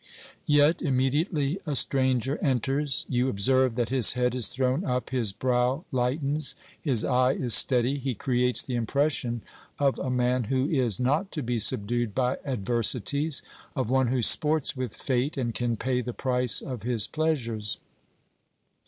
Yet 0.47 0.81
immediately 0.81 1.59
a 1.67 1.75
stranger 1.75 2.37
enters, 2.43 3.05
you 3.07 3.29
observe 3.29 3.75
that 3.75 3.89
his 3.89 4.13
head 4.13 4.33
is 4.33 4.47
thrown 4.47 4.83
up, 4.83 5.11
his 5.11 5.31
brow 5.31 5.85
lightens, 5.91 6.55
his 6.81 7.05
eye 7.05 7.33
is 7.33 7.53
steady, 7.53 7.99
he 7.99 8.15
creates 8.15 8.63
the 8.63 8.73
impression 8.73 9.43
of 9.77 9.99
a 9.99 10.09
man 10.09 10.45
who 10.45 10.67
is 10.67 10.99
not 10.99 11.31
to 11.33 11.43
be 11.43 11.59
subdued 11.59 12.15
by 12.15 12.39
adversities, 12.43 13.43
of 13.75 13.91
one 13.91 14.07
who 14.07 14.23
sports 14.23 14.75
with 14.75 14.95
fate 14.95 15.37
and 15.37 15.53
can 15.53 15.77
pay 15.77 16.01
the 16.01 16.13
price 16.13 16.61
of 16.61 16.81
his 16.81 17.07
pleasures. 17.07 17.79